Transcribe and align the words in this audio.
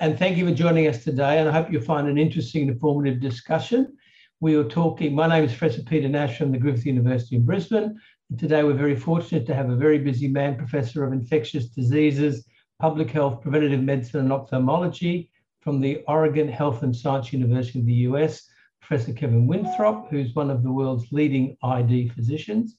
and 0.00 0.18
thank 0.18 0.38
you 0.38 0.48
for 0.48 0.54
joining 0.54 0.88
us 0.88 1.04
today. 1.04 1.38
And 1.38 1.48
I 1.48 1.52
hope 1.52 1.70
you'll 1.70 1.82
find 1.82 2.08
an 2.08 2.16
interesting 2.16 2.62
and 2.62 2.70
informative 2.70 3.20
discussion. 3.20 3.96
We 4.40 4.56
are 4.56 4.64
talking, 4.64 5.14
my 5.14 5.26
name 5.26 5.44
is 5.44 5.54
Professor 5.54 5.82
Peter 5.82 6.08
Nash 6.08 6.38
from 6.38 6.52
the 6.52 6.58
Griffith 6.58 6.86
University 6.86 7.36
in 7.36 7.44
Brisbane. 7.44 8.00
And 8.30 8.38
today 8.38 8.64
we're 8.64 8.72
very 8.72 8.96
fortunate 8.96 9.46
to 9.46 9.54
have 9.54 9.68
a 9.68 9.76
very 9.76 9.98
busy 9.98 10.26
man, 10.26 10.56
Professor 10.56 11.04
of 11.04 11.12
Infectious 11.12 11.66
Diseases, 11.66 12.46
Public 12.78 13.10
Health, 13.10 13.42
Preventative 13.42 13.82
Medicine 13.82 14.20
and 14.20 14.32
Ophthalmology 14.32 15.30
from 15.60 15.82
the 15.82 16.02
Oregon 16.08 16.48
Health 16.48 16.82
and 16.82 16.96
Science 16.96 17.30
University 17.30 17.80
of 17.80 17.86
the 17.86 17.92
US, 17.92 18.48
Professor 18.80 19.12
Kevin 19.12 19.46
Winthrop, 19.46 20.08
who's 20.08 20.34
one 20.34 20.50
of 20.50 20.62
the 20.62 20.72
world's 20.72 21.12
leading 21.12 21.58
ID 21.62 22.08
physicians. 22.08 22.78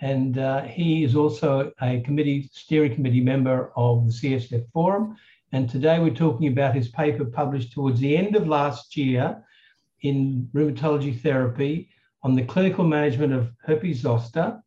And 0.00 0.38
uh, 0.38 0.62
he 0.62 1.04
is 1.04 1.14
also 1.14 1.72
a 1.80 2.00
committee, 2.00 2.50
steering 2.52 2.96
committee 2.96 3.22
member 3.22 3.72
of 3.76 4.06
the 4.06 4.12
CSF 4.12 4.64
Forum. 4.72 5.16
And 5.52 5.70
today 5.70 5.98
we're 6.00 6.10
talking 6.10 6.48
about 6.48 6.74
his 6.74 6.88
paper 6.88 7.24
published 7.24 7.72
towards 7.72 8.00
the 8.00 8.16
end 8.16 8.34
of 8.34 8.48
last 8.48 8.96
year 8.96 9.44
in 10.02 10.48
Rheumatology 10.52 11.20
Therapy 11.20 11.88
on 12.22 12.34
the 12.34 12.44
clinical 12.44 12.84
management 12.84 13.32
of 13.32 13.52
herpes 13.62 14.00
zoster 14.00 14.60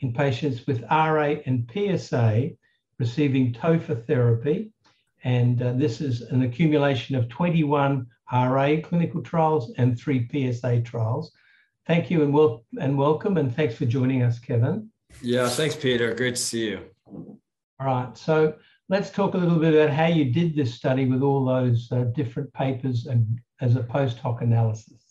in 0.00 0.12
patients 0.12 0.66
with 0.66 0.82
RA 0.90 1.36
and 1.46 1.70
PSA 1.72 2.50
receiving 2.98 3.52
TOFA 3.52 4.06
therapy. 4.06 4.70
And 5.24 5.62
uh, 5.62 5.72
this 5.72 6.00
is 6.00 6.20
an 6.20 6.42
accumulation 6.42 7.16
of 7.16 7.28
21 7.28 8.06
RA 8.32 8.76
clinical 8.82 9.22
trials 9.22 9.72
and 9.78 9.98
three 9.98 10.28
PSA 10.30 10.82
trials. 10.82 11.32
Thank 11.86 12.10
you 12.10 12.22
and, 12.22 12.32
wel- 12.32 12.64
and 12.80 12.98
welcome, 12.98 13.36
and 13.36 13.54
thanks 13.54 13.76
for 13.76 13.86
joining 13.86 14.22
us, 14.22 14.38
Kevin. 14.38 14.90
Yeah, 15.22 15.48
thanks, 15.48 15.76
Peter. 15.76 16.14
Great 16.14 16.36
to 16.36 16.42
see 16.42 16.68
you. 16.70 16.80
All 17.06 17.86
right, 17.86 18.16
so 18.16 18.54
let's 18.88 19.10
talk 19.10 19.34
a 19.34 19.38
little 19.38 19.58
bit 19.58 19.74
about 19.74 19.94
how 19.94 20.06
you 20.06 20.26
did 20.26 20.54
this 20.54 20.74
study 20.74 21.06
with 21.06 21.22
all 21.22 21.44
those 21.44 21.90
uh, 21.92 22.04
different 22.14 22.52
papers 22.52 23.06
and 23.06 23.26
as 23.60 23.76
a 23.76 23.82
post 23.82 24.18
hoc 24.18 24.42
analysis. 24.42 25.02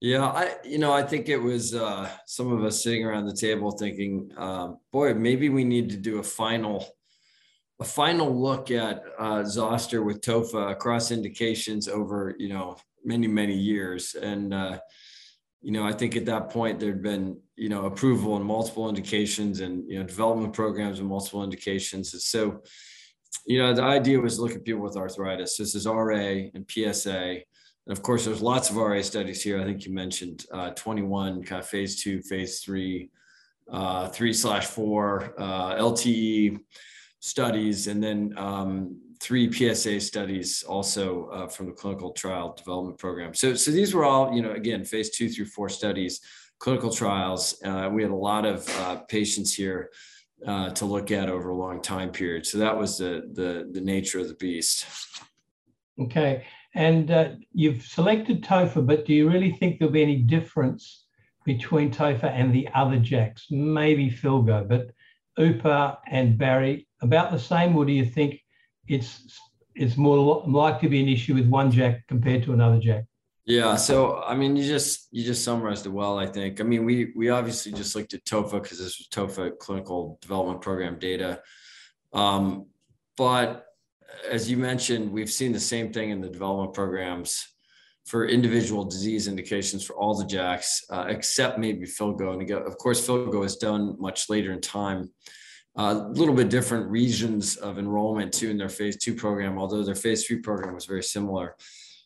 Yeah, 0.00 0.26
I 0.26 0.56
you 0.64 0.78
know 0.78 0.92
I 0.92 1.02
think 1.02 1.28
it 1.28 1.38
was 1.38 1.74
uh, 1.74 2.08
some 2.26 2.52
of 2.52 2.62
us 2.64 2.82
sitting 2.82 3.04
around 3.04 3.26
the 3.26 3.36
table 3.36 3.70
thinking, 3.70 4.30
uh, 4.36 4.72
boy, 4.92 5.14
maybe 5.14 5.48
we 5.48 5.64
need 5.64 5.90
to 5.90 5.96
do 5.96 6.18
a 6.18 6.22
final 6.22 6.86
a 7.80 7.84
final 7.84 8.34
look 8.34 8.70
at 8.70 9.02
uh, 9.18 9.44
zoster 9.44 10.02
with 10.02 10.20
tofa 10.20 10.68
across 10.68 11.10
indications 11.10 11.88
over 11.88 12.34
you 12.38 12.48
know 12.48 12.76
many 13.04 13.26
many 13.26 13.54
years 13.54 14.14
and 14.14 14.52
uh, 14.52 14.78
you 15.66 15.72
know, 15.72 15.84
I 15.84 15.90
think 15.90 16.14
at 16.14 16.26
that 16.26 16.48
point 16.50 16.78
there'd 16.78 17.02
been, 17.02 17.40
you 17.56 17.68
know, 17.68 17.86
approval 17.86 18.36
in 18.36 18.44
multiple 18.44 18.88
indications 18.88 19.58
and, 19.58 19.82
you 19.90 19.98
know, 19.98 20.06
development 20.06 20.52
programs 20.52 21.00
in 21.00 21.06
multiple 21.06 21.42
indications. 21.42 22.12
And 22.12 22.22
so, 22.22 22.62
you 23.48 23.58
know, 23.58 23.74
the 23.74 23.82
idea 23.82 24.20
was 24.20 24.36
to 24.36 24.42
look 24.42 24.52
at 24.52 24.64
people 24.64 24.82
with 24.82 24.96
arthritis. 24.96 25.56
This 25.56 25.74
is 25.74 25.88
RA 25.88 26.14
and 26.54 26.70
PSA. 26.70 27.18
And 27.18 27.42
of 27.88 28.00
course, 28.00 28.24
there's 28.24 28.40
lots 28.40 28.70
of 28.70 28.76
RA 28.76 29.02
studies 29.02 29.42
here. 29.42 29.60
I 29.60 29.64
think 29.64 29.84
you 29.84 29.92
mentioned 29.92 30.46
uh, 30.52 30.70
21 30.70 31.42
kind 31.42 31.60
of 31.60 31.68
phase 31.68 32.00
two, 32.00 32.22
phase 32.22 32.60
three, 32.60 33.10
uh, 33.68 34.06
three 34.10 34.34
slash 34.34 34.66
four, 34.66 35.34
uh, 35.36 35.74
LTE 35.74 36.60
studies, 37.18 37.88
and 37.88 38.00
then 38.00 38.34
um, 38.36 39.00
three 39.20 39.50
PSA 39.50 40.00
studies 40.00 40.62
also 40.62 41.26
uh, 41.28 41.48
from 41.48 41.66
the 41.66 41.72
clinical 41.72 42.12
trial 42.12 42.54
development 42.54 42.98
program. 42.98 43.34
So, 43.34 43.54
so 43.54 43.70
these 43.70 43.94
were 43.94 44.04
all, 44.04 44.34
you 44.34 44.42
know, 44.42 44.52
again, 44.52 44.84
phase 44.84 45.10
two 45.10 45.28
through 45.28 45.46
four 45.46 45.68
studies, 45.68 46.20
clinical 46.58 46.90
trials. 46.90 47.60
Uh, 47.64 47.90
we 47.92 48.02
had 48.02 48.10
a 48.10 48.16
lot 48.16 48.44
of 48.44 48.68
uh, 48.80 48.96
patients 49.08 49.54
here 49.54 49.90
uh, 50.46 50.70
to 50.70 50.84
look 50.84 51.10
at 51.10 51.28
over 51.28 51.50
a 51.50 51.56
long 51.56 51.80
time 51.80 52.10
period. 52.10 52.46
So 52.46 52.58
that 52.58 52.76
was 52.76 52.98
the 52.98 53.30
the, 53.32 53.68
the 53.72 53.80
nature 53.80 54.18
of 54.18 54.28
the 54.28 54.34
beast. 54.34 54.86
Okay, 55.98 56.44
and 56.74 57.10
uh, 57.10 57.30
you've 57.52 57.82
selected 57.82 58.44
TOFA, 58.44 58.86
but 58.86 59.06
do 59.06 59.14
you 59.14 59.30
really 59.30 59.52
think 59.52 59.78
there'll 59.78 59.92
be 59.92 60.02
any 60.02 60.18
difference 60.18 61.04
between 61.44 61.90
TOFA 61.90 62.30
and 62.30 62.54
the 62.54 62.68
other 62.74 62.98
JAKs? 62.98 63.50
Maybe 63.50 64.10
Filgo, 64.10 64.68
but 64.68 64.90
UPA 65.38 65.98
and 66.08 66.36
Bari 66.36 66.86
about 67.00 67.30
the 67.30 67.38
same, 67.38 67.76
or 67.76 67.84
do 67.84 67.92
you 67.92 68.04
think 68.04 68.40
it's 68.88 69.40
it's 69.74 69.96
more 69.96 70.42
likely 70.46 70.88
to 70.88 70.90
be 70.90 71.00
an 71.00 71.08
issue 71.08 71.34
with 71.34 71.46
one 71.46 71.70
JAK 71.70 72.06
compared 72.08 72.42
to 72.44 72.52
another 72.52 72.78
JAK. 72.78 73.04
Yeah, 73.44 73.76
so 73.76 74.22
I 74.22 74.34
mean, 74.34 74.56
you 74.56 74.66
just 74.66 75.08
you 75.12 75.24
just 75.24 75.44
summarized 75.44 75.86
it 75.86 75.90
well. 75.90 76.18
I 76.18 76.26
think. 76.26 76.60
I 76.60 76.64
mean, 76.64 76.84
we 76.84 77.12
we 77.14 77.30
obviously 77.30 77.72
just 77.72 77.94
looked 77.94 78.14
at 78.14 78.24
TOFA 78.24 78.62
because 78.62 78.78
this 78.78 78.98
was 78.98 79.08
TOFA 79.08 79.58
clinical 79.58 80.18
development 80.20 80.62
program 80.62 80.98
data, 80.98 81.40
um, 82.12 82.66
but 83.16 83.66
as 84.28 84.50
you 84.50 84.56
mentioned, 84.56 85.12
we've 85.12 85.30
seen 85.30 85.52
the 85.52 85.60
same 85.60 85.92
thing 85.92 86.10
in 86.10 86.20
the 86.20 86.28
development 86.28 86.74
programs 86.74 87.46
for 88.06 88.26
individual 88.26 88.84
disease 88.84 89.26
indications 89.26 89.84
for 89.84 89.94
all 89.96 90.16
the 90.16 90.24
JAKs, 90.24 90.82
uh, 90.90 91.06
except 91.08 91.58
maybe 91.58 91.86
Filgo. 91.86 92.32
And 92.32 92.50
of 92.50 92.78
course, 92.78 93.06
Filgo 93.06 93.44
is 93.44 93.56
done 93.56 93.96
much 93.98 94.28
later 94.30 94.52
in 94.52 94.60
time 94.60 95.10
a 95.76 95.94
little 95.94 96.34
bit 96.34 96.48
different 96.48 96.90
regions 96.90 97.56
of 97.56 97.78
enrollment 97.78 98.32
too 98.32 98.50
in 98.50 98.56
their 98.56 98.68
phase 98.68 98.96
two 98.96 99.14
program, 99.14 99.58
although 99.58 99.82
their 99.82 99.94
phase 99.94 100.26
three 100.26 100.38
program 100.38 100.74
was 100.74 100.86
very 100.86 101.02
similar. 101.02 101.56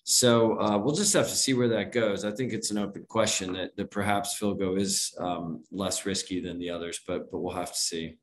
So 0.05 0.61
uh, 0.61 0.79
we'll 0.79 0.95
just 0.95 1.13
have 1.13 1.29
to 1.29 1.37
see 1.37 1.55
where 1.55 1.69
that 1.69 1.93
goes. 1.93 2.25
I 2.25 2.33
think 2.33 2.53
it's 2.53 2.71
an 2.71 2.79
open 2.79 3.05
question 3.09 3.53
that, 3.53 3.77
that 3.77 3.91
perhaps 3.91 4.39
Filgo 4.41 4.79
is 4.79 5.15
um, 5.21 5.63
less 5.71 6.05
risky 6.05 6.41
than 6.41 6.59
the 6.59 6.71
others, 6.71 7.01
but 7.07 7.31
but 7.31 7.41
we'll 7.41 7.55
have 7.55 7.73
to 7.73 7.79
see. 7.79 8.19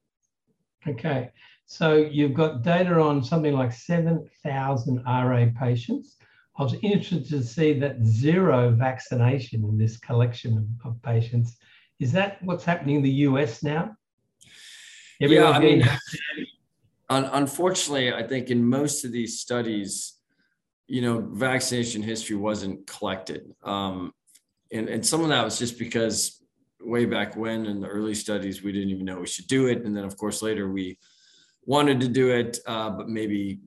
Okay, 0.85 1.31
so 1.65 1.95
you've 1.95 2.33
got 2.33 2.61
data 2.61 2.99
on 2.99 3.23
something 3.23 3.53
like 3.53 3.71
seven 3.71 4.29
thousand 4.43 5.03
RA 5.05 5.45
patients. 5.57 6.17
I 6.57 6.63
was 6.63 6.73
interested 6.81 7.29
to 7.29 7.43
see 7.43 7.79
that 7.79 8.03
zero 8.03 8.71
vaccination 8.71 9.63
in 9.63 9.77
this 9.77 9.97
collection 9.97 10.57
of, 10.57 10.91
of 10.91 11.01
patients. 11.03 11.57
Is 11.99 12.11
that 12.13 12.43
what's 12.43 12.65
happening 12.65 12.97
in 12.97 13.03
the 13.03 13.11
US 13.11 13.63
now? 13.63 13.95
Yeah, 15.19 15.49
I 15.49 15.59
mean, 15.59 15.83
unfortunately, 17.09 18.13
I 18.13 18.23
think 18.23 18.49
in 18.49 18.63
most 18.63 19.05
of 19.05 19.11
these 19.11 19.39
studies, 19.39 20.13
you 20.87 21.01
know, 21.01 21.27
vaccination 21.31 22.01
history 22.01 22.35
wasn't 22.35 22.87
collected. 22.87 23.53
Um, 23.63 24.13
and, 24.71 24.89
and 24.89 25.05
some 25.05 25.21
of 25.21 25.29
that 25.29 25.43
was 25.43 25.57
just 25.57 25.77
because 25.79 26.43
way 26.79 27.05
back 27.05 27.35
when 27.35 27.65
in 27.65 27.81
the 27.81 27.87
early 27.87 28.13
studies, 28.13 28.63
we 28.63 28.71
didn't 28.71 28.89
even 28.89 29.05
know 29.05 29.19
we 29.19 29.27
should 29.27 29.47
do 29.47 29.67
it. 29.67 29.83
And 29.85 29.95
then, 29.95 30.03
of 30.03 30.17
course, 30.17 30.41
later 30.41 30.69
we 30.69 30.97
wanted 31.65 31.99
to 32.01 32.07
do 32.07 32.29
it, 32.29 32.59
uh, 32.65 32.89
but 32.89 33.09
maybe 33.09 33.59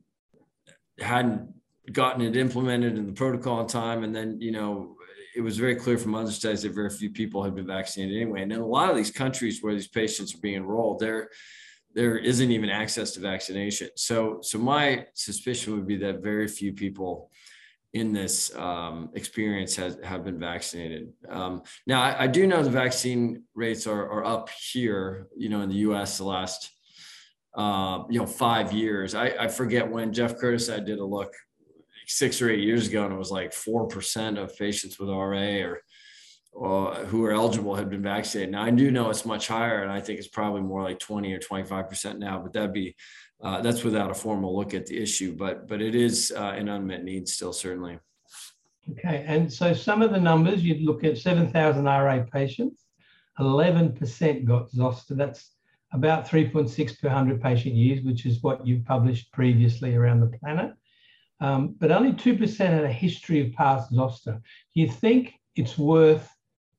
hadn't 0.99 1.49
gotten 1.93 2.22
it 2.22 2.37
implemented 2.37 2.97
in 2.97 3.06
the 3.06 3.12
protocol 3.12 3.61
in 3.61 3.67
time. 3.67 4.05
And 4.05 4.15
then, 4.15 4.41
you 4.41 4.53
know, 4.53 4.97
it 5.35 5.41
was 5.41 5.59
very 5.59 5.77
clear 5.77 5.99
from 5.99 6.15
other 6.15 6.31
studies 6.31 6.63
that 6.63 6.75
very 6.75 6.91
few 6.91 7.11
people 7.11 7.43
had 7.43 7.55
been 7.55 7.67
vaccinated 7.67 8.17
anyway. 8.17 8.43
And 8.43 8.53
in 8.53 8.61
a 8.61 8.67
lot 8.67 8.91
of 8.91 8.97
these 8.97 9.11
countries 9.11 9.63
where 9.63 9.75
these 9.75 9.89
patients 9.89 10.35
are 10.35 10.41
being 10.41 10.57
enrolled, 10.57 11.01
there 11.01 11.29
there 11.93 12.19
isn't 12.19 12.53
even 12.53 12.71
access 12.71 13.13
to 13.13 13.21
vaccination. 13.21 13.89
So 13.97 14.39
so 14.43 14.59
my 14.59 15.07
suspicion 15.15 15.75
would 15.75 15.87
be 15.87 15.97
that 15.99 16.23
very 16.23 16.49
few 16.49 16.73
people 16.73 17.31
in 17.93 18.13
this 18.13 18.55
um, 18.57 19.11
experience 19.15 19.75
has 19.77 19.99
have 20.05 20.25
been 20.25 20.39
vaccinated. 20.39 21.13
Um, 21.29 21.62
now 21.87 22.01
I, 22.03 22.25
I, 22.25 22.27
do 22.29 22.47
know 22.47 22.62
the 22.62 22.71
vaccine 22.71 23.43
rates 23.55 23.87
are, 23.89 24.09
are 24.09 24.25
up 24.25 24.49
here, 24.73 25.27
you 25.37 25.49
know, 25.49 25.62
in 25.62 25.69
the 25.69 25.77
U.S. 25.77 26.19
the 26.19 26.25
last 26.25 26.71
uh, 27.57 28.05
you 28.09 28.21
know 28.21 28.27
five 28.27 28.73
years. 28.73 29.15
I, 29.15 29.35
I 29.41 29.49
forget 29.49 29.91
when 29.91 30.12
Jeff 30.12 30.37
Curtis 30.37 30.71
I 30.71 30.79
did 30.79 31.01
a 31.01 31.05
look 31.05 31.35
six 32.10 32.43
or 32.43 32.50
eight 32.50 32.60
years 32.60 32.88
ago, 32.88 33.04
and 33.04 33.15
it 33.15 33.19
was 33.19 33.31
like 33.31 33.53
four 33.53 33.87
percent 33.87 34.38
of 34.38 34.56
patients 34.56 34.98
with 34.98 35.09
RA 35.09 35.75
or, 36.53 36.94
who 37.06 37.25
are 37.25 37.32
eligible 37.32 37.76
had 37.76 37.88
been 37.88 38.03
vaccinated. 38.03 38.50
Now 38.50 38.64
I 38.64 38.70
do 38.70 38.90
know 38.90 39.08
it's 39.08 39.25
much 39.25 39.46
higher, 39.46 39.82
and 39.82 39.93
I 39.93 40.00
think 40.00 40.19
it's 40.19 40.29
probably 40.29 40.62
more 40.62 40.82
like 40.82 40.99
twenty 40.99 41.32
or 41.32 41.38
twenty 41.38 41.64
five 41.64 41.88
percent 41.88 42.19
now. 42.19 42.40
But 42.40 42.52
that'd 42.52 42.73
be 42.73 42.96
uh, 43.43 43.61
that's 43.62 43.85
without 43.85 44.11
a 44.11 44.14
formal 44.14 44.56
look 44.56 44.75
at 44.75 44.87
the 44.87 45.00
issue. 45.00 45.37
But 45.37 45.69
but 45.69 45.81
it 45.81 45.94
is 45.94 46.32
uh, 46.37 46.55
an 46.56 46.69
unmet 46.69 47.05
need 47.05 47.29
still, 47.29 47.52
certainly. 47.52 47.99
Okay, 48.90 49.25
and 49.26 49.52
so 49.52 49.73
some 49.73 50.02
of 50.02 50.11
the 50.11 50.20
numbers 50.20 50.64
you'd 50.64 50.82
look 50.82 51.05
at 51.05 51.19
seven 51.19 51.50
thousand 51.50 51.85
RA 51.85 52.25
patients, 52.32 52.85
eleven 53.38 53.93
percent 53.93 54.44
got 54.44 54.70
zoster. 54.70 55.14
That's 55.14 55.52
about 55.93 56.25
3.6 56.25 57.00
per 57.00 57.08
100 57.08 57.43
patient 57.43 57.75
years, 57.75 58.05
which 58.05 58.25
is 58.25 58.44
what 58.44 58.64
you've 58.64 58.85
published 58.85 59.32
previously 59.32 59.96
around 59.96 60.20
the 60.20 60.38
planet 60.38 60.73
um, 61.40 61.75
but 61.78 61.90
only 61.90 62.12
2% 62.12 62.58
had 62.58 62.84
a 62.84 62.92
history 62.92 63.46
of 63.46 63.52
past 63.54 63.90
zoster. 63.92 64.40
Do 64.75 64.81
you 64.81 64.88
think 64.88 65.34
it's 65.56 65.78
worth 65.78 66.28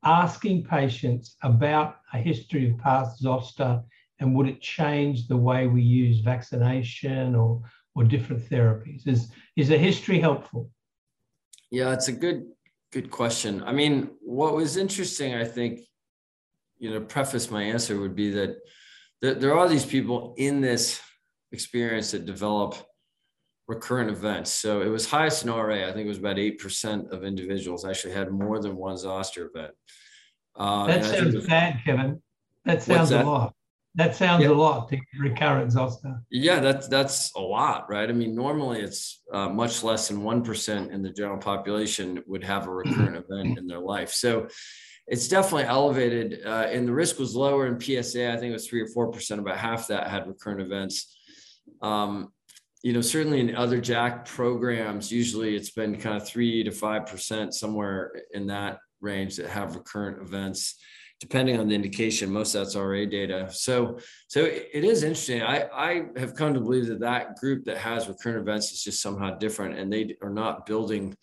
asking 0.03 0.63
patients 0.63 1.35
about 1.43 1.97
a 2.13 2.17
history 2.17 2.69
of 2.69 2.77
past 2.77 3.19
zoster 3.19 3.81
and 4.19 4.35
would 4.35 4.47
it 4.47 4.61
change 4.61 5.27
the 5.27 5.37
way 5.37 5.67
we 5.67 5.81
use 5.81 6.19
vaccination 6.19 7.35
or, 7.35 7.61
or 7.95 8.03
different 8.03 8.47
therapies? 8.49 9.07
Is, 9.07 9.31
is 9.55 9.71
a 9.71 9.77
history 9.77 10.19
helpful? 10.19 10.69
Yeah, 11.71 11.93
it's 11.93 12.07
a 12.07 12.13
good 12.13 12.43
good 12.91 13.09
question. 13.09 13.63
I 13.63 13.71
mean, 13.71 14.09
what 14.21 14.53
was 14.53 14.77
interesting, 14.77 15.33
I 15.33 15.45
think, 15.45 15.79
you 16.77 16.91
know, 16.91 16.99
preface 16.99 17.49
my 17.49 17.63
answer 17.63 17.99
would 17.99 18.15
be 18.15 18.31
that 18.31 18.57
there, 19.21 19.33
there 19.33 19.57
are 19.57 19.69
these 19.69 19.85
people 19.85 20.35
in 20.37 20.61
this 20.61 20.99
experience 21.51 22.11
that 22.11 22.25
develop 22.25 22.75
recurrent 23.71 24.09
events. 24.09 24.51
So 24.51 24.81
it 24.81 24.89
was 24.89 25.09
highest 25.09 25.44
in 25.44 25.50
RA. 25.50 25.88
I 25.88 25.94
think 25.94 26.06
it 26.06 26.09
was 26.09 26.18
about 26.18 26.35
8% 26.35 27.09
of 27.12 27.23
individuals 27.23 27.85
actually 27.85 28.13
had 28.13 28.29
more 28.29 28.59
than 28.59 28.75
one 28.75 28.97
zoster 28.97 29.50
event. 29.53 29.73
Uh, 30.56 30.88
that 30.88 31.06
sounds 31.06 31.47
bad, 31.47 31.79
Kevin. 31.85 32.21
That 32.65 32.83
sounds 32.83 33.09
that? 33.12 33.25
a 33.25 33.29
lot. 33.29 33.56
That 33.95 34.15
sounds 34.15 34.44
yeah. 34.44 34.50
a 34.50 34.53
lot 34.53 34.89
to 34.89 34.97
recurrent 35.19 35.71
zoster. 35.71 36.21
Yeah, 36.29 36.59
that's 36.59 36.88
that's 36.88 37.33
a 37.35 37.41
lot, 37.41 37.89
right? 37.89 38.09
I 38.09 38.13
mean, 38.13 38.35
normally 38.35 38.79
it's 38.79 39.21
uh, 39.33 39.50
much 39.50 39.83
less 39.83 40.07
than 40.07 40.23
one 40.23 40.44
percent 40.44 40.91
in 40.91 41.01
the 41.01 41.09
general 41.09 41.38
population 41.38 42.23
would 42.25 42.44
have 42.44 42.68
a 42.68 42.71
recurrent 42.71 43.15
event 43.23 43.57
in 43.57 43.68
their 43.68 43.79
life. 43.79 44.12
So 44.13 44.47
it's 45.07 45.27
definitely 45.27 45.65
elevated, 45.65 46.45
uh, 46.45 46.68
and 46.73 46.88
the 46.88 46.94
risk 46.94 47.19
was 47.19 47.35
lower 47.35 47.68
in 47.68 47.79
PSA. 47.81 48.31
I 48.31 48.38
think 48.38 48.51
it 48.51 48.59
was 48.59 48.68
three 48.68 48.81
or 48.81 48.88
four 48.88 49.12
percent. 49.12 49.41
About 49.41 49.57
half 49.57 49.88
that 49.88 50.07
had 50.07 50.27
recurrent 50.27 50.62
events. 50.62 51.18
Um, 51.81 52.31
you 52.83 52.94
know, 52.94 53.01
certainly 53.01 53.39
in 53.39 53.56
other 53.56 53.80
JAK 53.80 54.25
programs, 54.25 55.12
usually 55.12 55.56
it's 55.56 55.72
been 55.72 55.98
kind 55.98 56.18
of 56.18 56.28
three 56.28 56.63
to 56.63 56.72
five 56.72 57.06
percent 57.06 57.54
somewhere 57.54 58.12
in 58.33 58.48
that 58.48 58.80
range 59.01 59.36
that 59.38 59.48
have 59.48 59.75
recurrent 59.75 60.22
events 60.22 60.75
depending 61.19 61.60
on 61.60 61.68
the 61.68 61.75
indication. 61.75 62.31
Most 62.31 62.56
of 62.56 62.63
that's 62.63 62.75
ra 62.75 63.06
data. 63.06 63.48
So 63.51 64.00
so 64.28 64.44
it 64.44 64.83
is 64.83 65.04
interesting. 65.04 65.44
I 65.44 65.68
i 65.72 66.01
have 66.18 66.36
come 66.36 66.54
to 66.56 66.60
believe 66.60 66.88
that 66.88 67.00
that 67.01 67.36
group 67.36 67.66
that 67.66 67.78
has 67.78 68.07
recurrent 68.07 68.39
events 68.39 68.72
is 68.72 68.83
just 68.83 69.01
somehow 69.01 69.38
different 69.38 69.78
and 69.78 69.94
they 69.94 70.16
are 70.24 70.31
not 70.31 70.66
building 70.66 71.16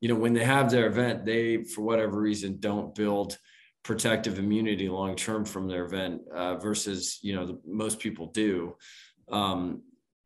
you 0.00 0.08
know 0.08 0.14
when 0.14 0.32
they 0.32 0.44
have 0.44 0.70
their 0.70 0.86
event 0.86 1.26
they 1.26 1.64
for 1.64 1.82
whatever 1.82 2.20
reason 2.20 2.56
don't 2.60 2.94
build 2.94 3.36
protective 3.82 4.38
immunity 4.38 4.88
long 4.88 5.16
term 5.16 5.44
from 5.44 5.66
their 5.66 5.84
event 5.84 6.22
uh, 6.34 6.56
versus 6.56 7.18
you 7.22 7.34
know 7.34 7.46
the, 7.46 7.60
most 7.66 7.98
people 7.98 8.26
do. 8.28 8.76
Um, 9.30 9.82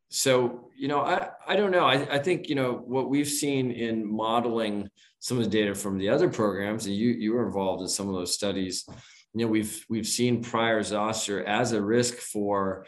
so 0.09 0.69
you 0.77 0.87
know 0.87 1.01
i 1.01 1.29
i 1.47 1.55
don't 1.55 1.71
know 1.71 1.85
I, 1.85 2.15
I 2.15 2.19
think 2.19 2.47
you 2.49 2.55
know 2.55 2.73
what 2.73 3.09
we've 3.09 3.27
seen 3.27 3.71
in 3.71 4.05
modeling 4.05 4.89
some 5.19 5.37
of 5.37 5.43
the 5.43 5.49
data 5.49 5.73
from 5.73 5.97
the 5.97 6.09
other 6.09 6.29
programs 6.29 6.85
and 6.85 6.95
you 6.95 7.09
you 7.09 7.33
were 7.33 7.45
involved 7.45 7.81
in 7.81 7.87
some 7.87 8.07
of 8.07 8.13
those 8.13 8.33
studies 8.33 8.85
you 9.33 9.45
know 9.45 9.47
we've 9.47 9.85
we've 9.89 10.07
seen 10.07 10.43
prior 10.43 10.81
zoster 10.83 11.43
as 11.45 11.71
a 11.71 11.81
risk 11.81 12.15
for 12.15 12.85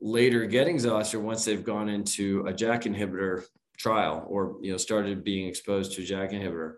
later 0.00 0.46
getting 0.46 0.78
zoster 0.78 1.20
once 1.20 1.44
they've 1.44 1.64
gone 1.64 1.88
into 1.88 2.46
a 2.46 2.52
JAK 2.52 2.84
inhibitor 2.84 3.44
trial 3.76 4.24
or 4.28 4.56
you 4.62 4.70
know 4.70 4.76
started 4.76 5.24
being 5.24 5.48
exposed 5.48 5.92
to 5.92 6.02
a 6.02 6.04
JAK 6.04 6.32
inhibitor. 6.32 6.74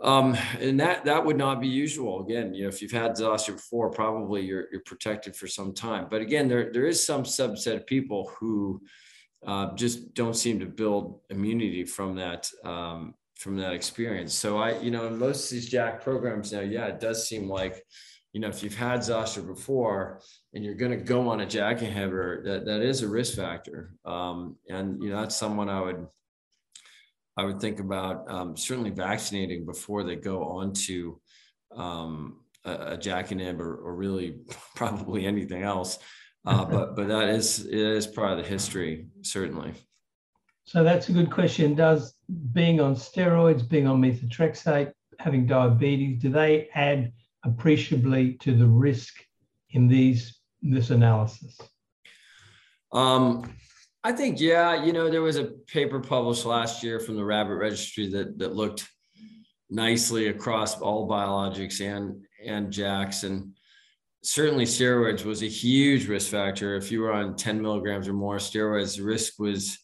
Um, 0.00 0.36
and 0.60 0.78
that 0.78 1.04
that 1.06 1.24
would 1.24 1.36
not 1.36 1.60
be 1.60 1.66
usual. 1.66 2.24
Again, 2.24 2.54
you 2.54 2.62
know, 2.62 2.68
if 2.68 2.80
you've 2.80 2.92
had 2.92 3.16
zoster 3.16 3.52
before, 3.52 3.90
probably 3.90 4.42
you're 4.42 4.66
you're 4.70 4.82
protected 4.82 5.34
for 5.34 5.48
some 5.48 5.74
time. 5.74 6.06
But 6.08 6.22
again, 6.22 6.48
there 6.48 6.72
there 6.72 6.86
is 6.86 7.04
some 7.04 7.24
subset 7.24 7.74
of 7.74 7.86
people 7.86 8.30
who 8.38 8.80
uh, 9.46 9.74
just 9.74 10.14
don't 10.14 10.36
seem 10.36 10.60
to 10.60 10.66
build 10.66 11.20
immunity 11.30 11.84
from 11.84 12.14
that 12.16 12.48
um, 12.64 13.14
from 13.36 13.56
that 13.56 13.72
experience. 13.72 14.34
So 14.34 14.58
I, 14.58 14.78
you 14.80 14.90
know, 14.90 15.06
in 15.06 15.18
most 15.18 15.44
of 15.44 15.50
these 15.50 15.68
JAK 15.68 16.02
programs 16.02 16.52
now, 16.52 16.60
yeah, 16.60 16.86
it 16.86 16.98
does 16.98 17.28
seem 17.28 17.48
like, 17.48 17.80
you 18.32 18.40
know, 18.40 18.48
if 18.48 18.64
you've 18.64 18.76
had 18.76 19.04
zoster 19.04 19.42
before 19.42 20.20
and 20.52 20.64
you're 20.64 20.74
going 20.74 20.90
to 20.90 20.96
go 20.96 21.28
on 21.28 21.40
a 21.40 21.46
JAK 21.46 21.78
inhibitor, 21.78 22.44
that 22.44 22.66
that 22.66 22.82
is 22.82 23.02
a 23.02 23.08
risk 23.08 23.36
factor. 23.36 23.94
Um, 24.04 24.56
and 24.68 25.02
you 25.02 25.10
know, 25.10 25.20
that's 25.20 25.36
someone 25.36 25.68
I 25.68 25.80
would 25.80 26.06
I 27.38 27.44
would 27.44 27.60
think 27.60 27.78
about 27.78 28.28
um, 28.28 28.56
certainly 28.56 28.90
vaccinating 28.90 29.64
before 29.64 30.02
they 30.02 30.16
go 30.16 30.42
on 30.42 30.72
to 30.72 31.20
um, 31.74 32.40
a, 32.64 32.72
a 32.72 32.98
inhibitor 32.98 33.60
or, 33.60 33.76
or 33.76 33.94
really 33.94 34.40
probably 34.74 35.24
anything 35.24 35.62
else. 35.62 35.98
Uh, 36.44 36.64
but 36.72 36.96
but 36.96 37.06
that 37.06 37.28
is 37.28 37.64
it 37.64 37.74
is 37.74 38.08
part 38.08 38.32
of 38.32 38.38
the 38.38 38.44
history 38.44 39.06
certainly. 39.22 39.72
So 40.64 40.82
that's 40.82 41.08
a 41.08 41.12
good 41.12 41.30
question. 41.30 41.74
Does 41.76 42.14
being 42.52 42.80
on 42.80 42.94
steroids, 42.96 43.66
being 43.66 43.86
on 43.86 44.02
methotrexate, 44.02 44.92
having 45.18 45.46
diabetes, 45.46 46.20
do 46.20 46.30
they 46.30 46.68
add 46.74 47.12
appreciably 47.44 48.34
to 48.34 48.54
the 48.54 48.66
risk 48.66 49.14
in 49.70 49.86
these 49.86 50.40
this 50.60 50.90
analysis? 50.90 51.56
Um, 52.92 53.48
I 54.04 54.12
think 54.12 54.40
yeah. 54.40 54.84
You 54.84 54.92
know, 54.92 55.10
there 55.10 55.22
was 55.22 55.36
a 55.36 55.44
paper 55.44 56.00
published 56.00 56.44
last 56.44 56.82
year 56.82 57.00
from 57.00 57.16
the 57.16 57.24
Rabbit 57.24 57.54
Registry 57.54 58.08
that 58.10 58.38
that 58.38 58.54
looked 58.54 58.88
nicely 59.70 60.28
across 60.28 60.80
all 60.80 61.08
biologics 61.08 61.80
and 61.80 62.24
and 62.44 62.72
JAKs 62.72 63.24
and 63.24 63.54
certainly 64.22 64.64
steroids 64.64 65.24
was 65.24 65.42
a 65.42 65.48
huge 65.48 66.06
risk 66.06 66.30
factor. 66.30 66.76
If 66.76 66.90
you 66.90 67.00
were 67.00 67.12
on 67.12 67.36
10 67.36 67.60
milligrams 67.60 68.08
or 68.08 68.12
more 68.12 68.36
steroids, 68.36 68.96
the 68.96 69.04
risk 69.04 69.38
was 69.38 69.78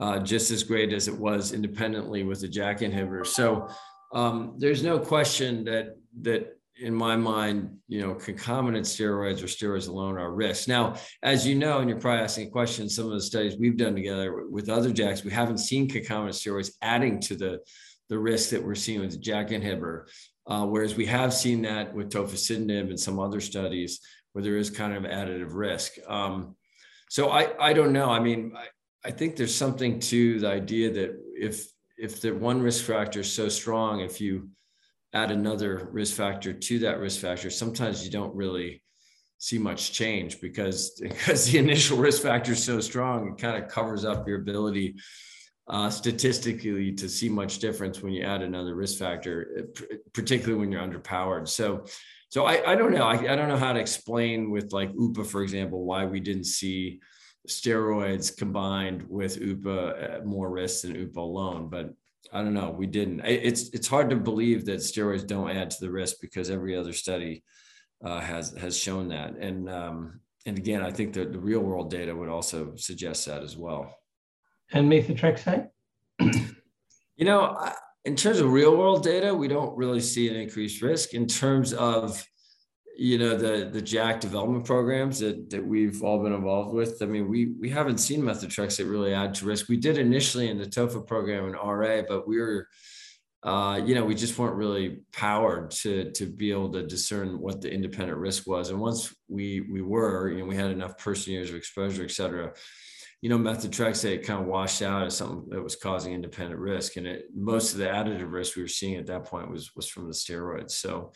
uh, 0.00 0.18
just 0.20 0.50
as 0.50 0.62
great 0.62 0.92
as 0.92 1.08
it 1.08 1.16
was 1.16 1.52
independently 1.52 2.22
with 2.22 2.40
the 2.40 2.48
JAK 2.48 2.80
inhibitor. 2.80 3.26
So 3.26 3.68
um, 4.12 4.54
there's 4.58 4.82
no 4.82 4.98
question 4.98 5.64
that 5.64 5.96
that 6.22 6.57
in 6.80 6.94
my 6.94 7.16
mind, 7.16 7.76
you 7.88 8.00
know, 8.00 8.14
concomitant 8.14 8.86
steroids 8.86 9.42
or 9.42 9.46
steroids 9.46 9.88
alone 9.88 10.16
are 10.16 10.32
risks. 10.32 10.68
Now, 10.68 10.94
as 11.22 11.46
you 11.46 11.54
know, 11.54 11.78
and 11.78 11.88
you're 11.88 12.00
probably 12.00 12.22
asking 12.22 12.48
a 12.48 12.50
question, 12.50 12.88
some 12.88 13.06
of 13.06 13.12
the 13.12 13.20
studies 13.20 13.56
we've 13.58 13.76
done 13.76 13.94
together 13.94 14.46
with 14.48 14.68
other 14.68 14.90
JAKs, 14.90 15.24
we 15.24 15.30
haven't 15.30 15.58
seen 15.58 15.88
concomitant 15.88 16.36
steroids 16.36 16.72
adding 16.82 17.20
to 17.22 17.36
the 17.36 17.60
the 18.08 18.18
risk 18.18 18.50
that 18.50 18.64
we're 18.64 18.74
seeing 18.74 19.00
with 19.00 19.10
the 19.10 19.18
JAK 19.18 19.50
inhibitor. 19.50 20.04
Uh, 20.46 20.64
whereas 20.64 20.94
we 20.94 21.04
have 21.04 21.34
seen 21.34 21.60
that 21.60 21.94
with 21.94 22.10
tofacitinib 22.10 22.88
and 22.88 22.98
some 22.98 23.18
other 23.18 23.38
studies 23.38 24.00
where 24.32 24.42
there 24.42 24.56
is 24.56 24.70
kind 24.70 24.94
of 24.94 25.02
additive 25.02 25.54
risk. 25.54 25.92
Um, 26.08 26.56
so 27.10 27.30
I, 27.30 27.52
I 27.60 27.74
don't 27.74 27.92
know. 27.92 28.08
I 28.08 28.18
mean, 28.18 28.54
I 29.04 29.10
think 29.10 29.36
there's 29.36 29.54
something 29.54 30.00
to 30.00 30.40
the 30.40 30.48
idea 30.48 30.90
that 30.92 31.16
if 31.34 31.66
if 31.98 32.20
the 32.20 32.30
one 32.30 32.62
risk 32.62 32.84
factor 32.84 33.20
is 33.20 33.32
so 33.32 33.48
strong, 33.48 34.00
if 34.00 34.20
you 34.20 34.48
add 35.14 35.30
another 35.30 35.88
risk 35.92 36.14
factor 36.14 36.52
to 36.52 36.78
that 36.80 36.98
risk 36.98 37.20
factor, 37.20 37.50
sometimes 37.50 38.04
you 38.04 38.10
don't 38.10 38.34
really 38.34 38.82
see 39.38 39.58
much 39.58 39.92
change 39.92 40.40
because 40.40 40.90
because 41.00 41.50
the 41.50 41.58
initial 41.58 41.96
risk 41.96 42.22
factor 42.22 42.52
is 42.52 42.62
so 42.62 42.80
strong, 42.80 43.32
it 43.32 43.40
kind 43.40 43.62
of 43.62 43.70
covers 43.70 44.04
up 44.04 44.26
your 44.26 44.40
ability 44.40 44.96
uh, 45.68 45.90
statistically 45.90 46.92
to 46.92 47.08
see 47.08 47.28
much 47.28 47.58
difference 47.58 48.02
when 48.02 48.12
you 48.12 48.22
add 48.22 48.42
another 48.42 48.74
risk 48.74 48.98
factor, 48.98 49.68
particularly 50.14 50.58
when 50.58 50.72
you're 50.72 50.82
underpowered. 50.82 51.46
So, 51.46 51.84
so 52.30 52.44
I, 52.44 52.72
I 52.72 52.74
don't 52.74 52.92
know. 52.92 53.04
I, 53.04 53.32
I 53.32 53.36
don't 53.36 53.48
know 53.48 53.56
how 53.56 53.74
to 53.74 53.80
explain 53.80 54.50
with 54.50 54.72
like 54.72 54.90
UPA, 54.98 55.24
for 55.24 55.42
example, 55.42 55.84
why 55.84 56.06
we 56.06 56.20
didn't 56.20 56.44
see 56.44 57.00
steroids 57.46 58.34
combined 58.34 59.04
with 59.08 59.40
UPA 59.40 60.22
more 60.24 60.50
risk 60.50 60.82
than 60.82 60.94
UPA 60.94 61.20
alone. 61.20 61.68
But 61.68 61.94
I 62.32 62.42
don't 62.42 62.54
know, 62.54 62.70
we 62.70 62.86
didn't. 62.86 63.20
It's 63.24 63.70
it's 63.70 63.88
hard 63.88 64.10
to 64.10 64.16
believe 64.16 64.66
that 64.66 64.80
steroids 64.80 65.26
don't 65.26 65.50
add 65.50 65.70
to 65.70 65.80
the 65.80 65.90
risk 65.90 66.16
because 66.20 66.50
every 66.50 66.76
other 66.76 66.92
study 66.92 67.42
uh, 68.04 68.20
has 68.20 68.52
has 68.58 68.76
shown 68.76 69.08
that. 69.08 69.36
And 69.36 69.68
um, 69.70 70.20
and 70.46 70.58
again, 70.58 70.82
I 70.82 70.90
think 70.90 71.14
that 71.14 71.32
the 71.32 71.38
real 71.38 71.60
world 71.60 71.90
data 71.90 72.14
would 72.14 72.28
also 72.28 72.74
suggest 72.76 73.26
that 73.26 73.42
as 73.42 73.56
well. 73.56 73.94
And 74.72 74.90
methotrexate. 74.90 75.68
you 76.20 77.24
know, 77.24 77.72
in 78.04 78.16
terms 78.16 78.40
of 78.40 78.50
real 78.50 78.76
world 78.76 79.02
data, 79.02 79.34
we 79.34 79.48
don't 79.48 79.76
really 79.76 80.00
see 80.00 80.28
an 80.28 80.36
increased 80.36 80.82
risk. 80.82 81.14
In 81.14 81.26
terms 81.26 81.72
of 81.72 82.24
you 83.00 83.16
know 83.16 83.36
the 83.36 83.70
the 83.70 83.80
JAK 83.80 84.20
development 84.20 84.64
programs 84.64 85.20
that 85.20 85.50
that 85.50 85.64
we've 85.64 86.02
all 86.02 86.20
been 86.20 86.32
involved 86.32 86.74
with. 86.74 87.00
I 87.00 87.06
mean, 87.06 87.28
we 87.28 87.54
we 87.60 87.70
haven't 87.70 87.98
seen 87.98 88.22
methotrexate 88.22 88.90
really 88.90 89.14
add 89.14 89.34
to 89.34 89.46
risk. 89.46 89.68
We 89.68 89.76
did 89.76 89.98
initially 89.98 90.48
in 90.48 90.58
the 90.58 90.66
TOFA 90.66 91.06
program 91.06 91.46
in 91.46 91.52
RA, 91.52 92.02
but 92.08 92.26
we 92.26 92.40
were, 92.40 92.66
uh, 93.44 93.80
you 93.84 93.94
know, 93.94 94.04
we 94.04 94.16
just 94.16 94.36
weren't 94.36 94.56
really 94.56 95.02
powered 95.12 95.70
to 95.82 96.10
to 96.10 96.26
be 96.26 96.50
able 96.50 96.72
to 96.72 96.84
discern 96.84 97.38
what 97.38 97.60
the 97.60 97.72
independent 97.72 98.18
risk 98.18 98.48
was. 98.48 98.70
And 98.70 98.80
once 98.80 99.14
we 99.28 99.60
we 99.60 99.80
were, 99.80 100.32
you 100.32 100.40
know, 100.40 100.46
we 100.46 100.56
had 100.56 100.72
enough 100.72 100.98
person 100.98 101.34
years 101.34 101.50
of 101.50 101.56
exposure, 101.56 102.02
et 102.02 102.10
cetera. 102.10 102.52
You 103.22 103.28
know, 103.30 103.38
methotrexate 103.38 104.24
kind 104.24 104.40
of 104.40 104.46
washed 104.46 104.82
out 104.82 105.06
as 105.06 105.16
something 105.16 105.48
that 105.50 105.62
was 105.62 105.76
causing 105.76 106.14
independent 106.14 106.58
risk, 106.58 106.96
and 106.96 107.06
it, 107.06 107.26
most 107.32 107.74
of 107.74 107.78
the 107.78 107.86
additive 107.86 108.32
risk 108.32 108.56
we 108.56 108.62
were 108.62 108.68
seeing 108.68 108.96
at 108.96 109.06
that 109.06 109.24
point 109.24 109.52
was 109.52 109.70
was 109.76 109.88
from 109.88 110.08
the 110.08 110.14
steroids. 110.14 110.72
So. 110.72 111.12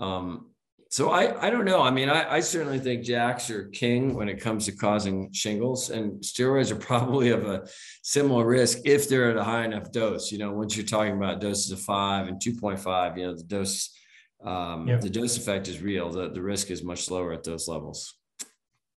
Um, 0.00 0.50
so 0.90 1.10
I, 1.10 1.46
I 1.46 1.50
don't 1.50 1.66
know. 1.66 1.82
I 1.82 1.90
mean, 1.90 2.08
I, 2.08 2.36
I 2.36 2.40
certainly 2.40 2.78
think 2.78 3.04
JAKs 3.04 3.50
are 3.50 3.68
king 3.68 4.14
when 4.14 4.28
it 4.30 4.40
comes 4.40 4.64
to 4.66 4.72
causing 4.72 5.30
shingles, 5.32 5.90
and 5.90 6.22
steroids 6.22 6.70
are 6.70 6.76
probably 6.90 7.28
of 7.28 7.46
a 7.46 7.66
similar 8.02 8.46
risk 8.46 8.78
if 8.86 9.08
they're 9.08 9.30
at 9.30 9.36
a 9.36 9.44
high 9.44 9.64
enough 9.64 9.92
dose. 9.92 10.32
You 10.32 10.38
know, 10.38 10.52
once 10.52 10.76
you're 10.76 10.86
talking 10.86 11.14
about 11.14 11.42
doses 11.42 11.70
of 11.72 11.80
five 11.80 12.28
and 12.28 12.40
2.5, 12.40 13.18
you 13.18 13.26
know, 13.26 13.36
the 13.36 13.42
dose, 13.44 13.94
um, 14.42 14.86
the 14.86 15.10
dose 15.10 15.36
effect 15.36 15.68
is 15.68 15.82
real. 15.82 16.10
The, 16.10 16.30
the 16.30 16.42
risk 16.42 16.70
is 16.70 16.82
much 16.82 17.10
lower 17.10 17.34
at 17.34 17.44
those 17.44 17.68
levels. 17.68 18.14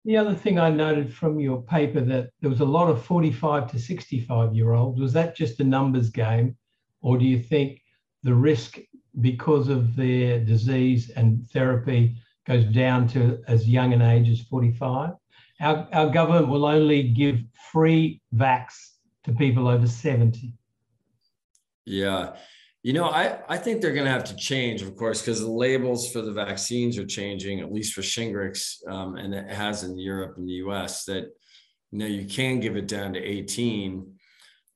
The 0.06 0.16
other 0.16 0.36
thing 0.36 0.60
I 0.60 0.70
noted 0.70 1.12
from 1.14 1.40
your 1.40 1.64
paper 1.64 2.02
that 2.02 2.30
there 2.40 2.50
was 2.50 2.62
a 2.62 2.66
lot 2.66 2.90
of 2.90 3.04
45 3.04 3.72
to 3.72 3.80
65 3.80 4.54
year 4.54 4.74
olds. 4.74 5.02
Was 5.02 5.14
that 5.14 5.36
just 5.36 5.60
a 5.60 5.64
numbers 5.64 6.12
game, 6.12 6.56
or 7.02 7.18
do 7.18 7.26
you 7.26 7.40
think 7.40 7.82
the 8.22 8.34
risk 8.34 8.78
because 9.22 9.70
of 9.70 9.96
their 9.96 10.40
disease 10.40 11.10
and 11.10 11.50
therapy 11.50 12.16
goes 12.48 12.66
down 12.66 13.08
to 13.10 13.42
as 13.48 13.68
young 13.68 13.94
an 13.94 14.02
age 14.02 14.30
as 14.30 14.42
45. 14.42 15.12
Our, 15.62 15.88
our 15.92 16.10
government 16.10 16.48
will 16.48 16.66
only 16.66 17.04
give 17.04 17.40
free 17.72 18.22
vax 18.36 18.74
to 19.26 19.34
people 19.34 19.68
over 19.68 19.88
70. 19.88 20.54
Yeah. 21.86 22.36
You 22.82 22.94
know, 22.94 23.06
I, 23.06 23.40
I 23.50 23.58
think 23.58 23.82
they're 23.82 23.94
going 23.94 24.06
to 24.06 24.12
have 24.12 24.24
to 24.26 24.36
change, 24.36 24.82
of 24.82 24.96
course, 24.96 25.22
because 25.22 25.42
the 25.42 25.52
labels 25.52 26.12
for 26.12 26.22
the 26.22 26.32
vaccines 26.32 26.98
are 26.98 27.06
changing, 27.06 27.60
at 27.60 27.74
least 27.74 27.94
for 27.94 28.02
Shingrix, 28.02 28.88
um, 28.90 29.18
and 29.18 29.34
it 29.34 29.50
has 29.50 29.84
in 29.84 30.00
Europe 30.00 30.38
and 30.38 30.48
the 30.48 30.54
US, 30.54 31.04
that, 31.06 31.26
you 31.92 32.00
know, 32.00 32.06
you 32.06 32.26
can 32.26 32.62
give 32.62 32.78
it 32.78 32.88
down 32.88 33.14
to 33.14 33.20
18. 33.20 34.19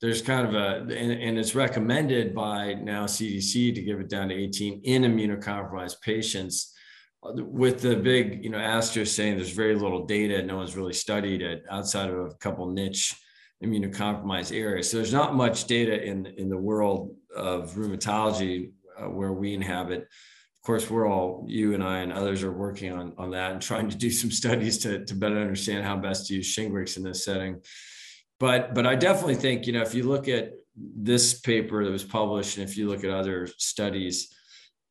There's 0.04 0.22
kind 0.22 0.46
of 0.46 0.54
a, 0.54 0.94
and, 0.94 1.14
and 1.14 1.40
it's 1.40 1.56
recommended 1.56 2.36
by 2.36 2.74
now 2.74 3.06
CDC 3.06 3.74
to 3.74 3.82
give 3.82 4.02
it 4.02 4.10
down 4.10 4.28
to 4.28 4.36
18 4.36 4.82
in 4.84 5.04
immunocompromised 5.04 6.02
patients 6.02 6.74
with 7.22 7.80
the 7.80 7.96
big, 7.96 8.44
you 8.44 8.50
know, 8.50 8.58
asterisk 8.58 9.16
saying 9.16 9.38
there's 9.38 9.52
very 9.52 9.76
little 9.76 10.06
data, 10.06 10.44
no 10.44 10.58
one's 10.58 10.76
really 10.76 10.92
studied 10.92 11.42
it 11.42 11.64
outside 11.70 12.10
of 12.10 12.18
a 12.18 12.34
couple 12.34 12.70
niche 12.70 13.16
immunocompromised 13.64 14.54
areas. 14.54 14.92
So 14.92 14.98
there's 14.98 15.14
not 15.14 15.36
much 15.36 15.68
data 15.68 16.04
in 16.04 16.26
in 16.26 16.50
the 16.50 16.58
world 16.58 17.16
of 17.34 17.72
rheumatology 17.72 18.72
uh, 19.00 19.06
where 19.10 19.32
we 19.32 19.54
inhabit. 19.54 20.02
Of 20.02 20.66
course, 20.66 20.90
we're 20.90 21.08
all 21.08 21.46
you 21.48 21.76
and 21.76 21.84
I 21.84 22.00
and 22.00 22.12
others 22.12 22.44
are 22.44 22.52
working 22.52 22.92
on 22.92 23.14
on 23.18 23.32
that 23.32 23.54
and 23.54 23.62
trying 23.62 23.90
to 23.90 23.96
do 23.96 24.12
some 24.12 24.32
studies 24.32 24.80
to 24.80 25.06
to 25.06 25.16
better 25.16 25.40
understand 25.40 25.86
how 25.86 25.96
best 25.96 26.28
to 26.28 26.36
use 26.36 26.54
Shingrix 26.54 26.98
in 26.98 27.04
this 27.04 27.24
setting. 27.24 27.62
But 28.40 28.74
but 28.74 28.86
I 28.86 28.96
definitely 28.96 29.36
think 29.36 29.68
you 29.68 29.74
know 29.74 29.82
if 29.82 29.94
you 29.94 30.04
look 30.04 30.28
at 30.28 30.54
this 30.76 31.40
paper 31.40 31.84
that 31.86 31.92
was 31.92 32.04
published 32.04 32.58
and 32.58 32.68
if 32.68 32.78
you 32.78 32.90
look 32.90 33.04
at 33.04 33.12
other 33.12 33.48
studies 33.58 34.34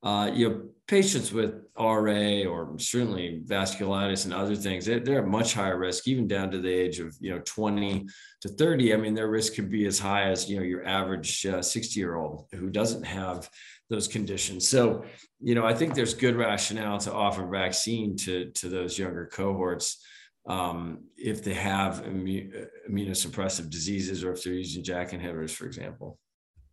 uh, 0.05 0.29
you 0.35 0.49
know, 0.49 0.63
patients 0.89 1.33
with 1.33 1.55
RA 1.79 2.43
or 2.43 2.77
certainly 2.79 3.41
vasculitis 3.47 4.25
and 4.25 4.35
other 4.35 4.57
things, 4.57 4.85
they're, 4.85 4.99
they're 4.99 5.23
at 5.23 5.29
much 5.29 5.55
higher 5.55 5.79
risk, 5.79 6.09
even 6.09 6.27
down 6.27 6.51
to 6.51 6.59
the 6.59 6.69
age 6.69 6.99
of, 6.99 7.15
you 7.21 7.31
know, 7.31 7.41
20 7.45 8.05
to 8.41 8.49
30. 8.49 8.93
I 8.93 8.97
mean, 8.97 9.15
their 9.15 9.31
risk 9.31 9.55
could 9.55 9.71
be 9.71 9.87
as 9.87 10.01
high 10.01 10.25
as, 10.25 10.51
you 10.51 10.57
know, 10.57 10.65
your 10.65 10.85
average 10.85 11.43
60 11.43 11.79
uh, 11.79 11.83
year 11.97 12.17
old 12.17 12.47
who 12.53 12.69
doesn't 12.69 13.05
have 13.05 13.49
those 13.91 14.09
conditions. 14.09 14.69
So, 14.69 15.05
you 15.41 15.55
know, 15.55 15.65
I 15.65 15.73
think 15.73 15.95
there's 15.95 16.15
good 16.15 16.35
rationale 16.35 16.99
to 16.99 17.13
offer 17.13 17.47
vaccine 17.47 18.17
to, 18.19 18.51
to 18.51 18.69
those 18.69 18.99
younger 18.99 19.31
cohorts 19.33 20.05
um, 20.47 21.05
if 21.17 21.45
they 21.45 21.55
have 21.55 22.05
immunosuppressive 22.05 23.71
diseases 23.71 24.25
or 24.25 24.33
if 24.33 24.43
they're 24.43 24.55
using 24.55 24.83
JAK 24.83 25.11
inhibitors, 25.11 25.51
for 25.51 25.67
example 25.67 26.19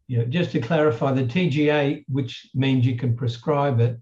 Yeah, 0.07 0.23
just 0.23 0.51
to 0.51 0.59
clarify, 0.59 1.11
the 1.11 1.23
TGA, 1.23 2.05
which 2.07 2.49
means 2.55 2.85
you 2.85 2.95
can 2.95 3.15
prescribe 3.15 3.79
it, 3.79 3.99